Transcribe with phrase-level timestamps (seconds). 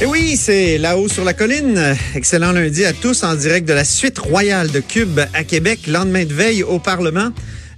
[0.00, 1.96] Et oui, c'est là-haut sur la colline.
[2.16, 6.24] Excellent lundi à tous en direct de la suite royale de Cube à Québec, lendemain
[6.24, 7.30] de veille au Parlement.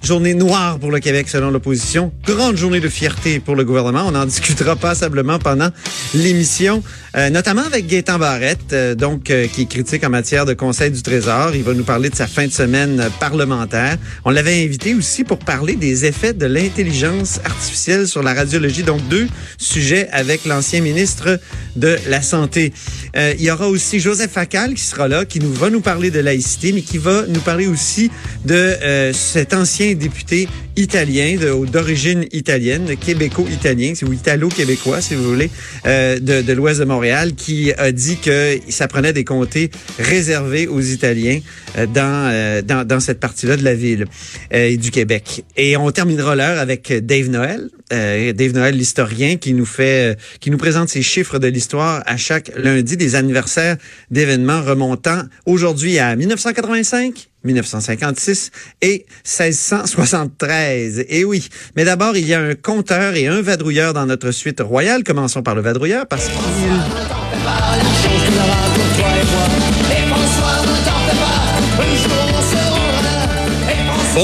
[0.02, 2.12] Journée noire pour le Québec selon l'opposition.
[2.24, 4.04] Grande journée de fierté pour le gouvernement.
[4.06, 5.70] On en discutera passablement pendant
[6.14, 6.82] l'émission,
[7.16, 10.90] euh, notamment avec Gaétan Barrette, euh, donc euh, qui est critique en matière de Conseil
[10.90, 11.54] du Trésor.
[11.54, 13.96] Il va nous parler de sa fin de semaine parlementaire.
[14.24, 18.82] On l'avait invité aussi pour parler des effets de l'intelligence artificielle sur la radiologie.
[18.82, 19.28] Donc deux
[19.58, 21.40] sujets avec l'ancien ministre
[21.74, 22.72] de la Santé.
[23.14, 26.72] il y aura aussi Joseph Facal qui sera là, qui va nous parler de laïcité,
[26.72, 28.10] mais qui va nous parler aussi
[28.44, 28.76] de
[29.12, 31.36] cet ancien député italien
[31.70, 35.50] d'origine italienne, québéco-italien, ou italo-québécois si vous voulez,
[35.86, 40.80] euh, de, l'ouest de Montréal, qui a dit que ça prenait des comtés réservés aux
[40.80, 41.40] Italiens
[41.78, 44.06] euh, dans, euh, dans, dans cette partie-là de la ville
[44.50, 45.44] et du Québec.
[45.56, 50.58] Et on terminera l'heure avec Dave Noël, Dave Noël l'historien, qui nous fait, qui nous
[50.58, 53.76] présente ses chiffres de l'histoire à chaque lundi des anniversaires
[54.10, 57.28] d'événements remontant aujourd'hui à 1985.
[57.46, 58.50] 1956
[58.82, 61.06] et 1673.
[61.08, 64.60] Et oui, mais d'abord, il y a un compteur et un vadrouilleur dans notre suite
[64.60, 65.04] royale.
[65.04, 66.34] Commençons par le vadrouilleur parce qu'il...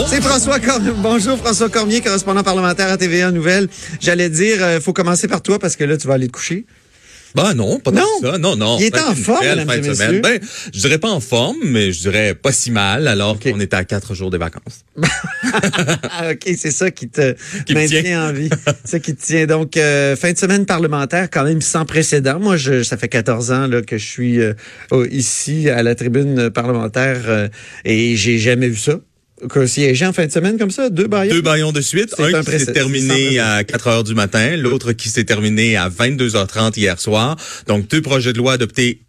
[0.08, 0.90] C'est François Cormier.
[0.96, 3.68] Bonjour François Cormier, correspondant parlementaire à TVA Nouvelle.
[4.00, 6.64] J'allais dire, il faut commencer par toi parce que là, tu vas aller te coucher.
[7.34, 8.06] Ben non, pas non?
[8.20, 8.38] ça.
[8.38, 8.78] Non, non.
[8.78, 10.20] Il est en forme, et messieurs.
[10.22, 10.40] Ben,
[10.72, 13.84] je dirais pas en forme, mais je dirais pas si mal alors qu'on est à
[13.84, 14.84] quatre jours des vacances.
[16.14, 17.34] Ah, OK, c'est ça qui te
[17.72, 18.50] maintient en vie.
[18.84, 19.46] ça qui te tient.
[19.46, 22.38] Donc, euh, fin de semaine parlementaire quand même sans précédent.
[22.38, 24.54] Moi, je, ça fait 14 ans là, que je suis euh,
[25.10, 27.48] ici à la tribune parlementaire euh,
[27.84, 28.98] et j'ai jamais vu ça
[29.48, 31.34] que siéger en fin de semaine comme ça, deux baillons?
[31.34, 32.14] Deux baillons de suite.
[32.18, 36.78] Un, qui s'est terminé à 4 heures du matin, l'autre qui s'est terminé à 22h30
[36.78, 37.36] hier soir.
[37.66, 39.00] Donc, deux projets de loi adoptés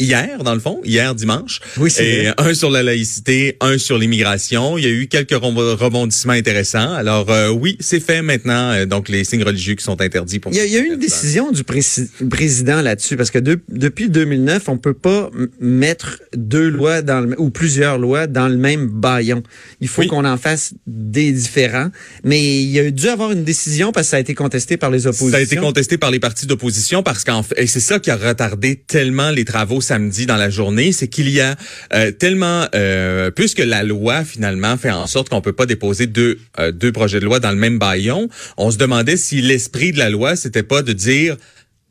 [0.00, 1.60] hier, dans le fond, hier dimanche.
[1.76, 4.78] Oui, c'est Et un sur la laïcité, un sur l'immigration.
[4.78, 6.92] Il y a eu quelques rebondissements intéressants.
[6.92, 8.72] Alors euh, oui, c'est fait maintenant.
[8.72, 10.52] Euh, donc les signes religieux qui sont interdits pour.
[10.52, 14.08] Il y a, il y a eu une décision du président là-dessus parce que depuis
[14.08, 18.88] 2009, on peut pas mettre deux lois dans le, ou plusieurs lois dans le même
[18.88, 19.42] baillon.
[19.80, 21.90] Il faut qu'on en fasse des différents.
[22.24, 24.90] Mais il y a dû avoir une décision parce que ça a été contesté par
[24.90, 25.30] les oppositions.
[25.30, 28.10] Ça a été contesté par les partis d'opposition parce qu'en fait, et c'est ça qui
[28.10, 31.56] a retardé tellement les travaux samedi dans la journée, c'est qu'il y a
[31.94, 36.38] euh, tellement, euh, puisque la loi finalement fait en sorte qu'on peut pas déposer deux
[36.60, 39.98] euh, deux projets de loi dans le même baillon, on se demandait si l'esprit de
[39.98, 41.36] la loi c'était pas de dire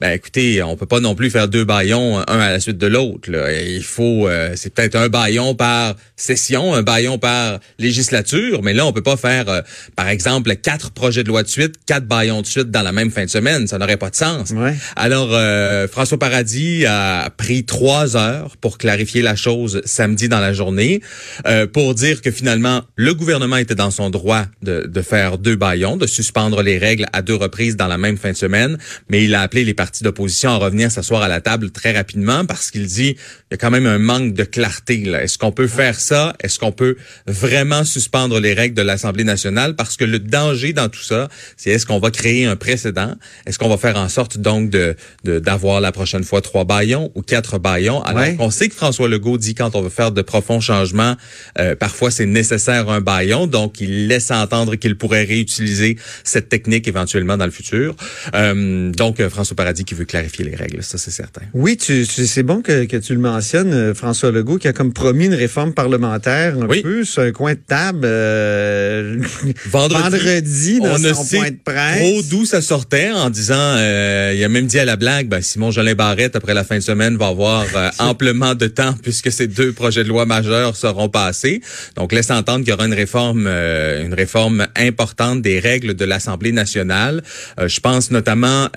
[0.02, 2.88] ben écoutez, on peut pas non plus faire deux baillons un à la suite de
[2.88, 3.30] l'autre.
[3.30, 8.86] Il faut, euh, c'est peut-être un baillon par session, un baillon par législature, mais là
[8.86, 9.62] on peut pas faire, euh,
[9.98, 13.12] par exemple, quatre projets de loi de suite, quatre baillons de suite dans la même
[13.12, 13.68] fin de semaine.
[13.68, 14.54] Ça n'aurait pas de sens.
[14.96, 20.54] Alors euh, François Paradis a pris trois heures pour clarifier la chose samedi dans la
[20.54, 21.02] journée,
[21.74, 25.98] pour dire que finalement le gouvernement était dans son droit de, de faire deux baillons,
[25.98, 28.78] de suspendre les règles à deux reprises dans la même fin de semaine,
[29.10, 32.72] mais il a appelé les d'opposition à revenir s'asseoir à la table très rapidement parce
[32.72, 35.04] qu'il dit il y a quand même un manque de clarté.
[35.10, 36.36] Est-ce qu'on peut faire ça?
[36.42, 39.76] Est-ce qu'on peut vraiment suspendre les règles de l'Assemblée nationale?
[39.76, 43.16] Parce que le danger dans tout ça, c'est est-ce qu'on va créer un précédent?
[43.46, 47.22] Est-ce qu'on va faire en sorte donc de d'avoir la prochaine fois trois baillons ou
[47.22, 48.02] quatre baillons?
[48.04, 51.16] Alors on sait que François Legault dit quand on veut faire de profonds changements,
[51.58, 53.48] euh, parfois c'est nécessaire un baillon.
[53.48, 57.96] Donc il laisse entendre qu'il pourrait réutiliser cette technique éventuellement dans le futur.
[58.36, 61.42] Euh, donc François Paradis qui veut clarifier les règles, ça c'est certain.
[61.54, 64.94] Oui, tu, c'est bon que, que, tu le mentionnes, euh, François Legault, qui a comme
[64.94, 69.20] promis une réforme parlementaire un peu sur un coin de table euh,
[69.70, 72.00] vendredi, dans on son point de presse.
[72.00, 75.42] Trop d'où ça sortait en disant, euh, il a même dit à la blague, ben,
[75.42, 77.66] Simon Jolin Barrette après la fin de semaine va avoir
[78.00, 81.62] amplement de temps puisque ces deux projets de loi majeurs seront passés.
[81.96, 86.52] Donc laisse entendre qu'il y aura une réforme, une réforme importante des règles de l'Assemblée
[86.52, 87.24] nationale.
[87.58, 88.70] je pense notamment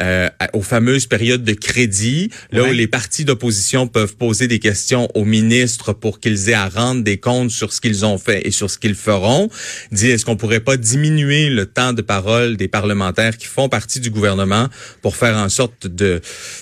[0.53, 2.71] au fameux fameuse période de crédit, là Ouais.
[2.71, 7.03] où les partis d'opposition peuvent poser des questions aux ministres pour qu'ils aient à rendre
[7.03, 9.49] des comptes sur ce qu'ils ont fait et sur ce qu'ils feront.
[9.91, 14.01] Dit, est-ce qu'on pourrait pas diminuer le temps de parole des parlementaires qui font partie
[14.01, 14.69] du gouvernement
[15.01, 16.21] pour faire en sorte de,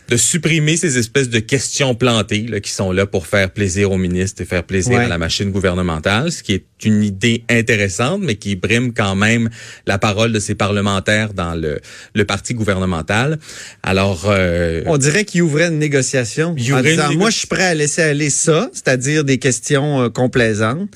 [0.09, 3.99] de supprimer ces espèces de questions plantées là, qui sont là pour faire plaisir aux
[3.99, 5.05] ministres et faire plaisir Ouais.
[5.05, 9.51] à la machine gouvernementale, ce qui est une idée intéressante, mais qui brime quand même
[9.87, 11.81] la parole de ces parlementaires dans le,
[12.15, 13.39] le parti gouvernemental.
[13.83, 17.65] Alors, euh, On dirait qu'il ouvrait une négociation Il en disant, moi, je suis prêt
[17.65, 20.89] à laisser aller ça, c'est-à-dire des questions euh, complaisantes.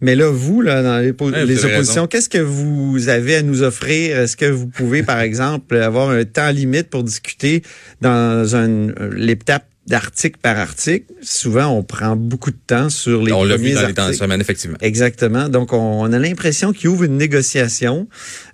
[0.00, 4.18] Mais là, vous, là, dans les, Ouais, oppositions, qu'est-ce que vous avez à nous offrir?
[4.18, 7.62] Est-ce que vous pouvez, par exemple, avoir un temps limite pour discuter
[8.00, 11.06] dans un euh, l'étape d'article par article?
[11.22, 14.12] Souvent, on prend beaucoup de temps sur les on l'a vu premiers dans les temps
[14.12, 14.78] semaine, effectivement.
[14.80, 15.48] Exactement.
[15.48, 18.08] Donc, on, on a l'impression qu'il ouvre une négociation,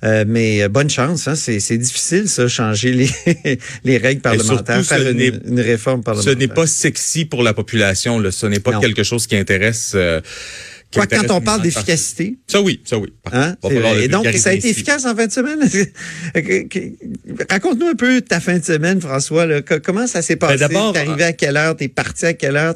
[0.04, 1.28] euh, mais euh, bonne chance.
[1.28, 1.34] Hein?
[1.34, 3.10] C'est, difficile, ça, changer les,
[3.84, 6.36] les règles parlementaires, surtout, ce faire une, réforme Ce parlementaire.
[6.36, 8.18] n'est pas sexy pour la population.
[8.18, 8.30] Là.
[8.30, 8.80] Ce n'est pas Non.
[8.80, 9.92] quelque chose qui intéresse.
[9.94, 10.20] euh,
[10.94, 13.12] Quoi, quand on parle d'efficacité, Ça oui, ça oui.
[13.30, 13.56] Hein?
[14.00, 14.80] Et donc, ça a été ici.
[14.80, 15.60] efficace en fin de semaine?
[17.50, 19.46] Raconte-nous un peu ta fin de semaine, François.
[19.46, 19.60] là.
[19.62, 20.66] Comment ça s'est passé?
[20.68, 21.76] Ben, T'es arrivé à quelle heure?
[21.76, 22.74] T'es parti à quelle heure?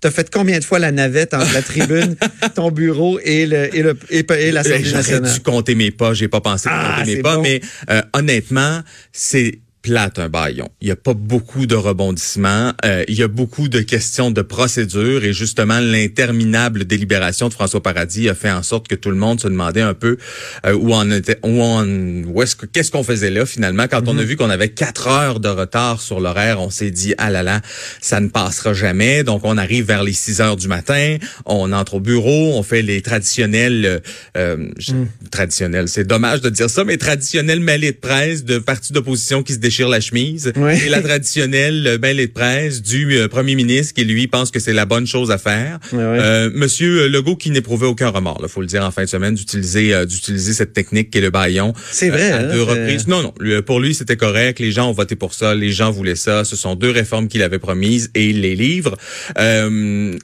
[0.00, 2.16] T'as fait combien de fois la navette entre la tribune,
[2.54, 5.32] ton bureau et, le, et, le, et, et l'Assemblée Ben, J'aurais nationale?
[5.34, 6.14] dû compter mes pas.
[6.14, 7.42] J'ai pas pensé Ah, compter mes pas, bon.
[7.42, 7.60] mais
[7.90, 8.80] euh, honnêtement,
[9.12, 10.68] c'est plate un baillon.
[10.82, 12.72] Il y a pas beaucoup de rebondissements.
[12.84, 17.82] Euh, il y a beaucoup de questions de procédure et justement l'interminable délibération de François
[17.82, 20.18] Paradis a fait en sorte que tout le monde se demandait un peu
[20.66, 23.86] euh, où on était, où on, où est-ce que, qu'est-ce qu'on faisait là finalement?
[23.88, 27.14] Quand on a vu qu'on avait quatre heures de retard sur l'horaire, on s'est dit
[27.16, 27.62] ah là là,
[28.02, 29.24] ça ne passera jamais.
[29.24, 31.16] Donc on arrive vers les 6 heures du matin,
[31.46, 34.00] on entre au bureau, on fait les traditionnels, euh,
[34.36, 34.92] euh, je-
[35.30, 39.54] traditionnels, c'est dommage de dire ça, mais traditionnels mêlées de presse de partis d'opposition qui
[39.54, 40.78] se déchirent la chemise Ouais.
[40.84, 44.58] et la traditionnelle euh, mêlée de presse du euh, premier ministre qui lui pense que
[44.58, 45.78] c'est la bonne chose à faire.
[45.92, 46.00] Ouais.
[46.02, 49.34] Euh, Monsieur Legault qui n'éprouvait aucun remords, il faut le dire en fin de semaine,
[49.34, 51.72] d'utiliser euh, d'utiliser cette technique qui est le baillon.
[51.92, 53.06] C'est vrai, euh, à hein, deux reprises.
[53.06, 53.62] Non, non.
[53.62, 54.58] Pour lui, c'était correct.
[54.58, 55.54] Les gens ont voté pour ça.
[55.54, 56.44] Les gens voulaient ça.
[56.44, 58.96] Ce sont deux réformes qu'il avait promises et il les livre.
[59.38, 60.16] Euh,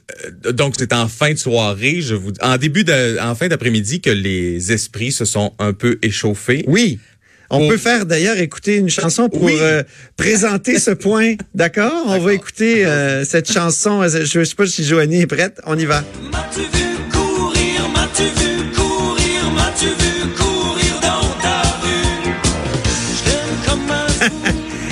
[0.51, 4.09] donc, c'est en fin de soirée, je vous, en début de, en fin d'après-midi que
[4.09, 6.63] les esprits se sont un peu échauffés.
[6.67, 6.99] Oui.
[7.49, 9.57] On peut faire d'ailleurs écouter une chanson pour Oui.
[9.59, 9.83] euh,
[10.17, 11.35] présenter ce point.
[11.55, 12.03] D'accord?
[12.07, 14.07] On va écouter euh, cette chanson.
[14.07, 15.59] Je je sais pas si Joanie est prête.
[15.65, 16.03] On y va.
[16.31, 20.56] M'as-tu vu courir, m'as-tu vu courir, m'as-tu vu courir?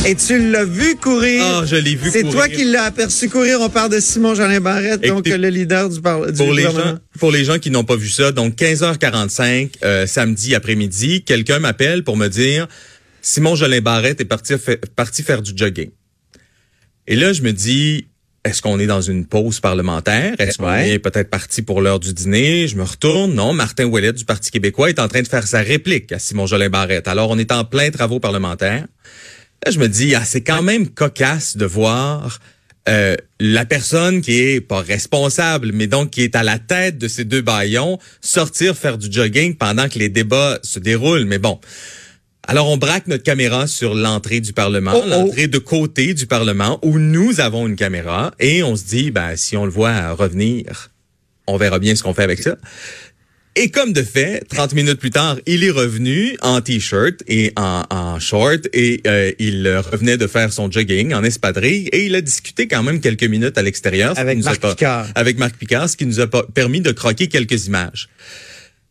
[0.05, 1.41] Et tu l'as vu courir.
[1.43, 2.33] Ah, je l'ai vu C'est courir.
[2.35, 3.59] toi qui l'as aperçu courir.
[3.61, 6.99] On parle de Simon Jeanin Barrette, donc le leader du, par- du Pour les gens,
[7.19, 12.03] pour les gens qui n'ont pas vu ça, donc 15h45 euh, samedi après-midi, quelqu'un m'appelle
[12.03, 12.67] pour me dire
[13.23, 15.89] Simon Jolin Barrette est parti, fa- parti faire du jogging.
[17.07, 18.05] Et là, je me dis
[18.43, 20.35] est-ce qu'on est dans une pause parlementaire?
[20.37, 20.91] Est-ce qu'on Ouais.
[20.91, 22.67] est peut-être parti pour l'heure du dîner?
[22.67, 23.33] Je me retourne.
[23.33, 26.45] Non, Martin Ouellet du Parti québécois est en train de faire sa réplique à Simon
[26.45, 27.07] Jolin Barrette.
[27.07, 28.85] Alors, on est en plein travaux parlementaires.
[29.65, 32.39] Là, je me dis, ah, c'est quand même cocasse de voir
[32.87, 37.07] euh, la personne qui est pas responsable, mais donc qui est à la tête de
[37.07, 41.25] ces deux baillons, sortir faire du jogging pendant que les débats se déroulent.
[41.25, 41.59] Mais bon.
[42.47, 45.09] Alors, on braque notre caméra sur l'entrée du Parlement, Oh, oh.
[45.09, 49.35] l'entrée de côté du Parlement, où nous avons une caméra, et on se dit, ben,
[49.35, 50.91] si on le voit revenir,
[51.47, 52.55] on verra bien ce qu'on fait avec ça.
[53.57, 57.83] Et comme de fait, 30 minutes plus tard, il est revenu en t-shirt et en,
[57.89, 62.21] en short et euh, il revenait de faire son jogging en espadrille et il a
[62.21, 64.17] discuté quand même quelques minutes à l'extérieur.
[64.19, 65.07] Avec Marc pas- Picard.
[65.15, 68.09] Avec Marc Picard, ce qui nous a permis de croquer quelques images.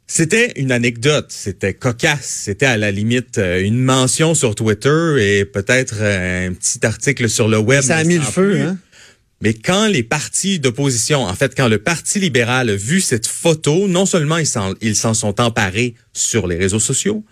[0.07, 5.45] C'était une anecdote, c'était cocasse, c'était à la limite euh, une mention sur Twitter et
[5.47, 7.81] peut-être euh, un petit article sur le web.
[7.83, 8.61] Ça a mis le feu, plus.
[8.62, 8.79] hein?
[9.41, 13.88] Mais quand les partis d'opposition, en fait, quand le Parti libéral a vu cette photo,
[13.88, 17.25] non seulement ils s'en, sont emparés sur les réseaux sociaux,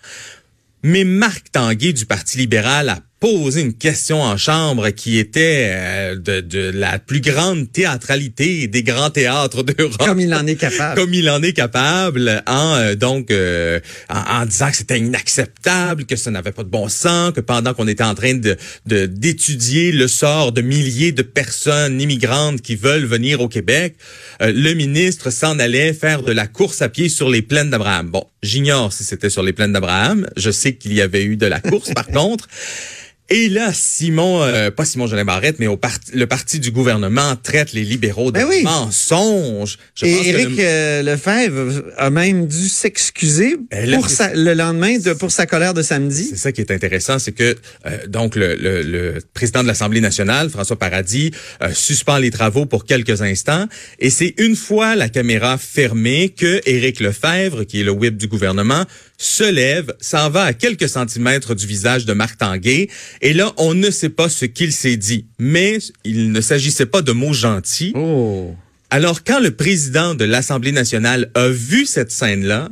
[0.82, 6.17] mais Marc Tanguay du Parti libéral a posé une question en chambre qui était euh,
[6.17, 11.00] de, de la plus grande théâtralité des grands théâtres d'Europe Comme il en est capable.
[11.00, 13.79] comme il en est capable en euh, donc euh,
[14.11, 17.75] en, en disant que c'était inacceptable, que ça n'avait pas de bon sens, que pendant
[17.75, 22.75] qu'on était en train de de- d'étudier le sort de milliers de personnes immigrantes qui
[22.75, 23.95] veulent venir au Québec,
[24.43, 28.11] euh, le ministre s'en allait faire de la course à pied sur les plaines d'Abraham.
[28.11, 31.47] Bon, j'ignore si c'était sur les plaines d'Abraham, je sais qu'il y avait eu de
[31.47, 32.49] la course par contre.
[33.34, 37.34] Et là, Simon, euh, pas Simon Jolin Barrette, mais au parti, le parti du gouvernement
[37.42, 38.62] traite les libéraux de Ben oui.
[38.62, 39.78] mensonges.
[39.94, 44.34] Je pense Et que Éric le- euh, Lefebvre a même dû s'excuser Ben pour sa-
[44.34, 46.26] le lendemain de, pour sa colère de samedi.
[46.28, 50.02] C'est ça qui est intéressant, c'est que euh, donc le, le- le président de l'Assemblée
[50.02, 51.30] nationale, François Paradis,
[51.62, 53.66] euh, suspend les travaux pour quelques instants,
[53.98, 58.28] et c'est une fois la caméra fermée que Éric Lefebvre, qui est le whip du
[58.28, 58.84] gouvernement,
[59.16, 62.88] se lève, s'en va à quelques centimètres du visage de Marc Tanguay,
[63.23, 67.00] et là on ne sait pas ce qu'il s'est dit, mais il ne s'agissait pas
[67.00, 67.93] de mots gentils.
[67.95, 68.55] Oh.
[68.93, 72.69] Alors, quand le président de l'Assemblée nationale a vu cette scène-là,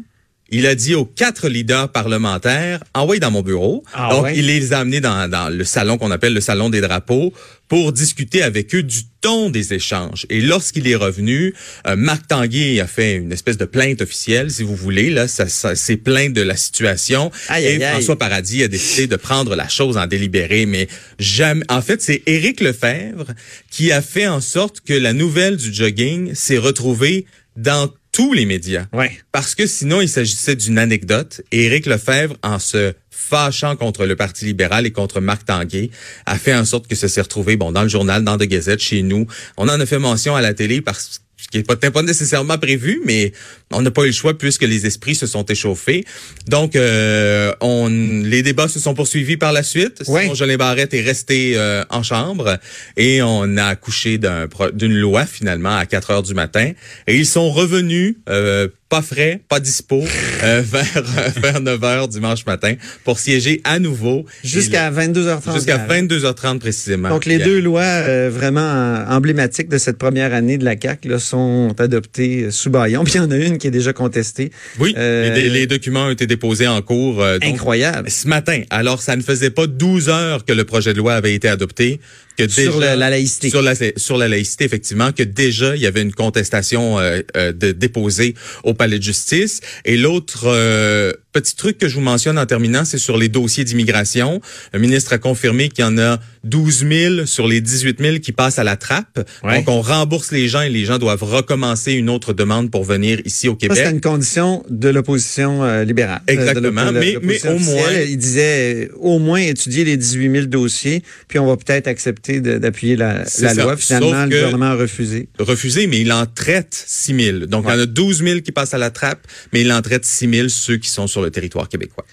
[0.51, 3.85] il a dit aux quatre leaders parlementaires, envoyez dans mon bureau.
[3.93, 4.37] Ah Donc, ouais?
[4.37, 7.33] il les a amenés dans, dans le salon qu'on appelle le salon des drapeaux
[7.69, 10.27] pour discuter avec eux du ton des échanges.
[10.29, 11.55] Et lorsqu'il est revenu,
[11.87, 15.09] euh, Marc Tanguay a fait une espèce de plainte officielle, si vous voulez.
[15.11, 17.31] Là, ça, ça s'est plaint de la situation.
[17.49, 17.93] Aïe, et aïe, aïe.
[17.93, 20.89] François Paradis a décidé de prendre la chose en délibéré, mais
[21.21, 21.65] jamais.
[21.69, 23.27] En fait, c'est Éric Lefebvre
[23.71, 27.25] qui a fait en sorte que la nouvelle du jogging s'est retrouvée
[27.57, 27.89] dans
[28.21, 28.85] tous les médias.
[28.93, 29.19] Ouais.
[29.33, 31.41] Parce que sinon, il s'agissait d'une anecdote.
[31.53, 35.91] Et Éric Lefebvre, en se fâchant contre le Parti libéral et contre Marc Tanguay,
[36.27, 38.81] a fait en sorte que ça s'est retrouvé bon dans le journal, dans The Gazette,
[38.81, 39.27] chez nous.
[39.57, 43.01] On en a fait mention à la télé parce ce qui n'est pas, nécessairement prévu,
[43.05, 43.33] mais
[43.71, 46.05] on n'a pas eu le choix puisque les esprits se sont échauffés.
[46.49, 50.03] Donc, euh, on, les débats se sont poursuivis par la suite.
[50.07, 50.23] Ouais.
[50.23, 52.59] Simon Jolin Barrette est resté euh, en chambre
[52.97, 56.73] et on a accouché d'une loi finalement à 4 heures du matin.
[57.07, 60.05] Et ils sont revenus euh, pas frais, pas dispo,
[60.43, 61.03] euh, vers,
[61.41, 64.27] vers 9 heures dimanche matin pour siéger à nouveau.
[64.45, 65.47] Jusqu'à Et 22h30.
[65.47, 65.87] le- Jusqu'à hier.
[65.89, 67.09] 22h30 précisément.
[67.09, 71.09] Donc, les deux lois euh, vraiment euh, emblématiques de cette première année de la CAQ
[71.09, 73.05] là, sont adoptées euh, sous baillon.
[73.05, 74.51] Puis il y en a une qui est déjà contestée.
[74.81, 77.23] Oui, Euh, les, les documents ont été déposés en cours.
[77.23, 78.11] euh, donc, Incroyable.
[78.11, 78.63] Ce matin.
[78.71, 82.01] Alors, ça ne faisait pas 12 heures que le projet de loi avait été adopté.
[82.47, 83.51] Que Sur déjà- la laïcité.
[83.51, 87.53] Sur la, sur la laïcité, effectivement, que déjà, il y avait une contestation euh, euh,
[87.53, 89.61] de, déposée au palais de justice.
[89.85, 93.65] Et l'autre euh, petit truc que je vous mentionne en terminant, c'est sur les dossiers
[93.65, 94.41] d'immigration.
[94.73, 98.33] Le ministre a confirmé qu'il y en a 12 000 sur les 18 000 qui
[98.33, 99.29] passent à la trappe.
[99.45, 99.59] Ouais.
[99.59, 103.21] Donc, on rembourse les gens et les gens doivent recommencer une autre demande pour venir
[103.25, 103.77] ici au Québec.
[103.79, 106.21] c'était une condition de l'opposition euh, libérale.
[106.29, 108.01] Euh, Exactement, mais- au moins-.
[108.09, 112.41] Il disait euh, au moins étudier les 18 000 dossiers, puis on va peut-être accepter
[112.41, 113.77] d'appuyer la, C'est loi.
[113.77, 115.29] Finalement, Sauf le gouvernement a refusé.
[115.39, 117.39] refusé, mais il en traite 6 000.
[117.47, 119.83] Donc, il y en a 12 000 qui passent à la trappe, mais il en
[119.83, 122.05] traite 6 000 ceux qui sont sur le territoire québécois.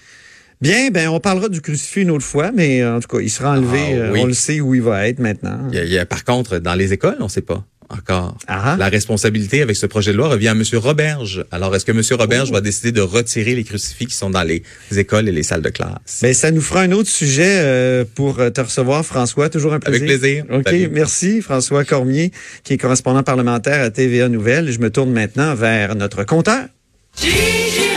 [0.60, 3.30] Bien, ben on parlera du crucifix une autre fois, mais euh, en tout cas, il
[3.30, 3.78] sera enlevé.
[3.92, 4.20] Ah, euh, oui.
[4.22, 5.68] On le sait où il va être maintenant.
[5.70, 7.64] Il y a- il y a- par contre, dans les écoles, on ne sait pas
[7.90, 8.36] encore.
[8.48, 8.74] Ah.
[8.78, 10.62] La responsabilité avec ce projet de loi revient à M.
[10.74, 11.44] Roberge.
[11.52, 12.02] Alors, est-ce que M.
[12.18, 12.54] Roberge Oh.
[12.54, 14.62] va décider de retirer les crucifix qui sont dans les
[14.96, 15.92] écoles et les salles de classe?
[16.20, 19.48] Ben, ça nous fera un autre sujet euh, pour te recevoir, François.
[19.48, 20.02] Toujours un plaisir.
[20.06, 20.44] Avec plaisir.
[20.50, 20.88] OK, Salut.
[20.90, 21.40] merci.
[21.40, 22.32] François Cormier,
[22.64, 24.72] qui est correspondant parlementaire à TVA Nouvelles.
[24.72, 26.64] Je me tourne maintenant vers notre compteur.
[27.16, 27.87] Gigi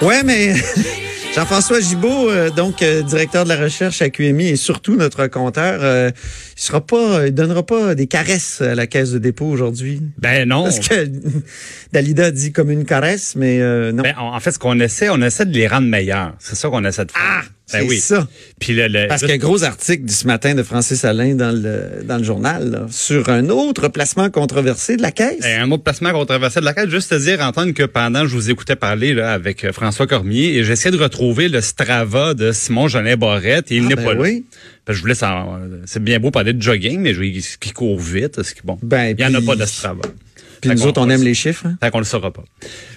[0.00, 0.54] Ouais, mais
[1.34, 5.80] Jean-François Gibault, euh, donc euh, directeur de la recherche à QMI et surtout notre compteur,
[5.82, 6.10] euh,
[6.56, 10.00] il sera pas, il donnera pas des caresses à la caisse de dépôt aujourd'hui.
[10.18, 10.64] Ben non.
[10.64, 11.10] Parce que
[11.92, 14.02] Dalida dit comme une caresse, mais euh, non.
[14.04, 16.34] Ben, en en fait, ce qu'on essaie, on essaie de les rendre meilleurs.
[16.38, 17.20] C'est ça qu'on essaie de faire.
[17.24, 17.98] ah, Ben c'est oui.
[17.98, 18.26] ça.
[18.60, 21.04] Puis le, le- Parce qu'il y a un gros article du ce matin de Francis
[21.04, 25.44] Alain dans le, dans le journal là, sur un autre placement controversé de la caisse.
[25.44, 28.28] Eh, Un autre placement controversé de la carte, juste te dire, Antoine, que pendant que
[28.28, 32.34] je vous écoutais parler là, avec euh, François Cormier, et j'essayais de retrouver le Strava
[32.34, 34.20] de Simon Jolin Barrette, et il Ah, n'est ben pas là.
[34.20, 34.44] oui.
[34.84, 37.20] Parce que je voulais savoir, c'est bien beau parler de jogging, mais je
[37.60, 40.00] qui court vite, bon, Ben, il y en a pas de Strava.
[40.60, 41.66] Puis nous autres, on aime les chiffres.
[41.66, 41.76] hein?
[41.82, 42.44] Fait qu'on le saura pas.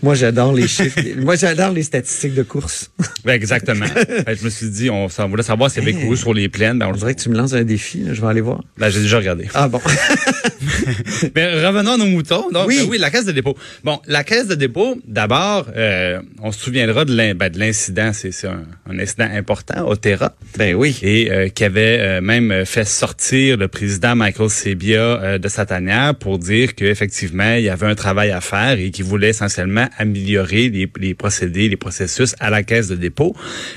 [0.04, 1.00] Moi, j'adore les chiffres.
[1.18, 2.92] Moi, j'adore les statistiques de course.
[3.24, 3.86] Ben, exactement.
[4.28, 6.80] Je me suis dit, on, s'en voulait savoir s'il y avait couru sur les plaines.
[6.80, 8.00] Ben, on dirait que tu me lances un défi.
[8.00, 8.14] là.
[8.16, 8.64] Je vais aller voir.
[8.80, 9.48] Ben, j'ai déjà regardé.
[9.54, 9.80] Ah bon?
[11.36, 12.50] Mais revenons à nos moutons.
[12.52, 12.80] Donc, Oui.
[12.82, 13.56] euh, oui, la caisse de dépôt.
[13.84, 18.12] Bon, la caisse de dépôt, d'abord, euh, on se souviendra de ben, de l'incident.
[18.14, 20.34] C'est un, un incident important au Terra.
[20.58, 20.98] ben oui.
[21.04, 26.16] Et euh, qui avait euh, même fait sortir le président Michael Sebia de sa tanière
[26.16, 30.70] pour dire qu'effectivement, il y avait un travail à faire et qu'il voulait essentiellement améliorer
[30.70, 33.36] les, procédés, les processus à la caisse de dépôt,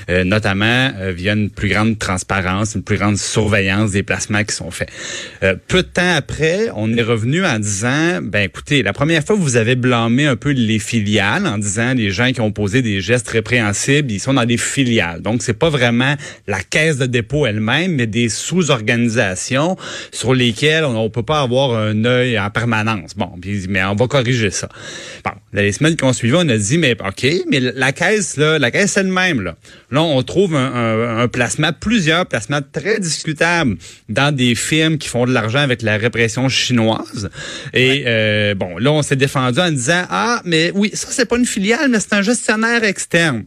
[0.09, 4.55] euh, notamment euh, via une plus grande transparence, une plus grande surveillance des placements qui
[4.55, 4.89] sont faits.
[5.43, 9.35] Euh, peu de temps après, on est revenu en disant, ben écoutez, la première fois,
[9.35, 13.01] vous avez blâmé un peu les filiales en disant les gens qui ont posé des
[13.01, 15.21] gestes répréhensibles, ils sont dans des filiales.
[15.21, 16.15] Donc, c'est pas vraiment
[16.47, 19.77] la caisse de dépôt elle-même, mais des sous-organisations
[20.11, 23.15] sur lesquelles on, on peut pas avoir un œil en permanence.
[23.15, 23.31] Bon,
[23.65, 24.67] dit, mais on va corriger ça.
[25.23, 28.37] Bon, dans les semaines qui ont suivi, on a dit, mais OK, mais la caisse,
[28.37, 29.41] là, la caisse, c'est le même.
[29.41, 29.55] Là,
[29.91, 33.77] là on trouve un, un- un placement, plusieurs placements très discutables
[34.09, 37.29] dans des firmes qui font de l'argent avec la répression chinoise.
[37.73, 41.37] Et euh, bon, là, on s'est défendu en disant, ah, mais oui, ça, c'est pas
[41.37, 43.45] une filiale, mais c'est un gestionnaire externe.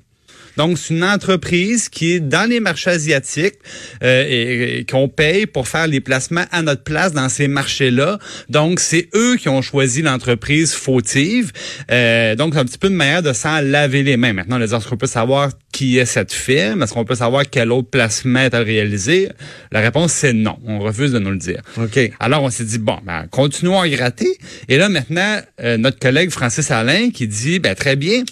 [0.59, 3.55] Donc, c'est une entreprise qui est dans les marchés asiatiques
[4.03, 8.19] euh, et, et qu'on paye pour faire les placements à notre place dans ces marchés-là.
[8.49, 11.53] Donc, c'est eux qui ont choisi l'entreprise fautive.
[11.91, 14.33] Euh, donc, c'est un petit peu une manière de s'en laver les mains.
[14.33, 16.83] Maintenant, est-ce qu'on peut savoir qui est cette firme?
[16.83, 19.29] Est-ce qu'on peut savoir quel autre placement est réalisé?
[19.71, 20.59] La réponse, c'est non.
[20.67, 21.63] On refuse de nous le dire.
[21.77, 21.99] OK.
[22.19, 24.37] Alors, on s'est dit, bon, ben, continuons à gratter.
[24.69, 28.25] Et là, maintenant, euh, notre collègue Francis Alain qui dit, ben, très bien,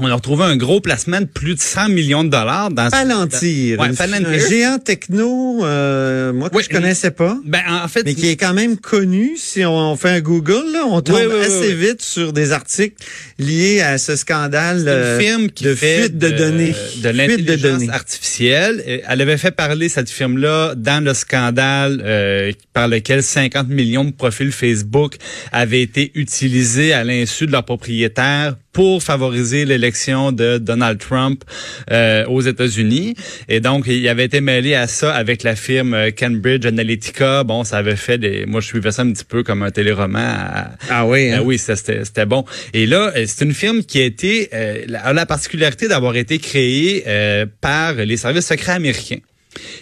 [0.00, 2.88] on a retrouvé un gros placement de plus de 100 millions de dollars dans...
[2.88, 4.28] Palantir, Ouais, une- Palantir.
[4.28, 8.28] un géant techno, euh, moi que Oui, je connaissais pas, Ben, en fait, mais qui
[8.28, 9.32] est quand même connu.
[9.36, 12.52] Si on fait un Google, là, on tombe Oui, oui, oui, assez vite sur des
[12.52, 12.96] articles
[13.38, 16.74] liés à ce scandale une firme qui de fait fuite de, données.
[17.02, 18.82] de l'intelligence artificielle.
[18.86, 24.04] Et Elle avait fait parler cette firme-là dans le scandale euh, par lequel 50 millions
[24.04, 25.16] de profils Facebook
[25.52, 31.44] avaient été utilisés à l'insu de leurs propriétaires pour favoriser l'élection de Donald Trump
[31.90, 33.14] euh, aux États-Unis.
[33.48, 37.44] Et donc, il avait été mêlé à ça avec la firme euh, Cambridge Analytica.
[37.44, 38.46] Bon, ça avait fait des...
[38.46, 41.38] Moi, je suivais ça un petit peu comme un téléroman à, Ah oui, hein?
[41.40, 42.44] ah oui, c'était bon.
[42.72, 46.38] Et là, euh, c'est une firme qui a été euh, a la particularité d'avoir été
[46.38, 49.18] créée euh, par les services secrets américains.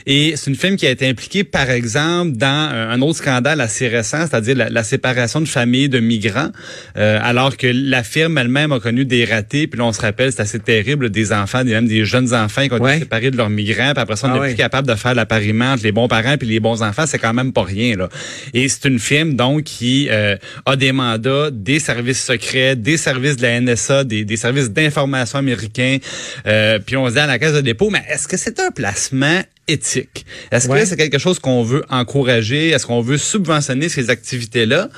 [0.06, 3.86] Et c'est une firme qui a été impliquée, par exemple, dans un autre scandale assez
[3.88, 6.50] récent, c'est-à-dire la, la séparation de familles de migrants,
[6.96, 9.66] euh, alors que la firme elle-même a connu des ratés.
[9.66, 12.66] Puis là, on se rappelle, c'est assez terrible, des enfants, des, même des jeunes enfants
[12.66, 12.92] qui ont Ouais.
[12.96, 13.92] été séparés de leurs migrants.
[13.92, 14.48] Puis après ça, on Ah n'est ouais.
[14.48, 17.04] plus capable de faire l'appariement entre les bons parents puis les bons enfants.
[17.06, 17.96] C'est quand même pas rien.
[17.96, 18.08] là.
[18.54, 20.36] Et c'est une firme, donc, qui euh,
[20.66, 25.38] a des mandats des services secrets, des services de la NSA, des, des services d'information
[25.38, 25.98] américains.
[26.46, 28.70] Euh, puis on se dit à la caisse de dépôt, mais est-ce que c'est un
[28.70, 30.24] placement éthique.
[30.50, 30.80] Est-ce Ouais.
[30.80, 32.68] que c'est quelque chose qu'on veut encourager?
[32.70, 34.88] Est-ce qu'on veut subventionner ces activités-là?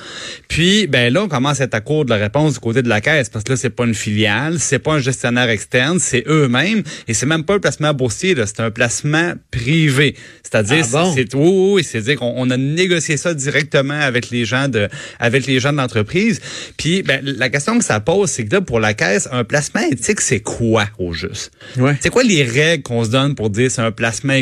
[0.47, 2.89] Puis, ben là, on commence à être à court de la réponse du côté de
[2.89, 6.23] la caisse, parce que là, c'est pas une filiale, c'est pas un gestionnaire externe, c'est
[6.27, 10.15] eux-mêmes, et c'est même pas un placement boursier, là, c'est un placement privé.
[10.43, 11.13] C'est-à-dire, Ah bon?
[11.15, 14.89] c'est c'est- oui, oui, c'est-à-dire qu'on on a négocié ça directement avec les gens de,
[15.19, 16.41] avec les gens de l'entreprise.
[16.77, 19.81] Puis, ben, la question que ça pose, c'est que là, pour la caisse, un placement
[19.89, 21.51] éthique, c'est quoi au juste?
[21.77, 21.95] Ouais.
[22.01, 24.33] C'est quoi les règles qu'on se donne pour dire c'est un placement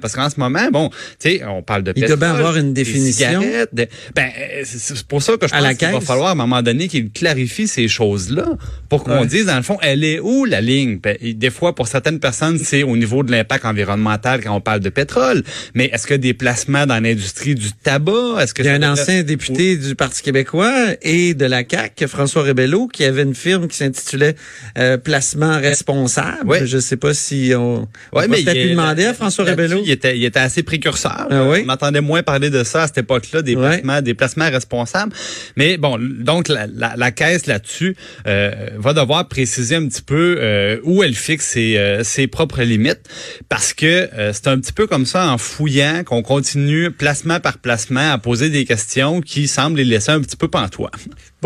[0.00, 0.96] Parce qu'en ce moment, bon, tu
[1.30, 3.40] sais, on parle de Il doit pétrole, bien avoir une définition.
[3.72, 4.28] de- ben,
[4.64, 7.10] c'est pour ça que je À pense qu'il va falloir à un moment donné qu'il
[7.10, 8.46] clarifie ces choses-là
[8.88, 9.26] pour qu'on Ouais.
[9.26, 10.98] dise, dans le fond, elle est où la ligne?
[10.98, 14.80] Ben, des fois, pour certaines personnes, c'est au niveau de l'impact environnemental quand on parle
[14.80, 15.42] de pétrole.
[15.74, 18.40] Mais est-ce que des placements dans l'industrie du tabac?
[18.40, 22.06] Est-ce que Il y a un ancien député du Parti québécois et de la CAQ,
[22.08, 24.34] François Rebello, qui avait une firme qui s'intitulait
[24.78, 26.46] euh, Placement responsable.
[26.46, 26.66] Ouais.
[26.66, 29.80] Je sais pas si on, on Ouais, peut mais peut-être lui demander à François Rebello.
[29.84, 31.26] Il était, il était assez précurseur.
[31.30, 31.64] Ah oui?
[31.66, 33.68] On entendait moins parler de ça à cette époque-là, des Ouais.
[33.68, 35.12] placements, des placements responsables.
[35.56, 40.36] Mais bon, donc la, la, la caisse là-dessus euh, va devoir préciser un petit peu
[40.38, 43.00] euh, où elle fixe ses, euh, ses propres limites,
[43.48, 47.58] parce que euh, c'est un petit peu comme ça en fouillant qu'on continue placement par
[47.58, 50.90] placement à poser des questions qui semblent les laisser un petit peu pantois.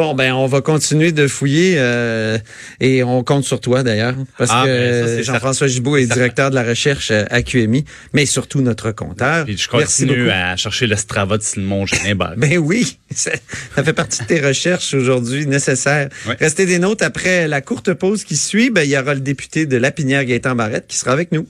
[0.01, 2.39] Bon, ben, on va continuer de fouiller euh,
[2.81, 6.55] et on compte sur toi d'ailleurs, parce Ah, que ben, Jean-François Gibault est directeur de
[6.55, 7.85] la recherche à QMI,
[8.15, 9.45] mais surtout notre compteur.
[9.45, 10.35] Puis je Merci continue beaucoup.
[10.35, 12.33] à chercher le Strava de Simon Génébal.
[12.39, 13.33] Ben oui, ça,
[13.77, 16.09] ça fait partie de tes recherches aujourd'hui nécessaires.
[16.41, 18.71] Restez des notes après la courte pause qui suit.
[18.71, 21.47] Ben, il y aura le député de Lapinière, Gaëtan Barrette, qui sera avec nous.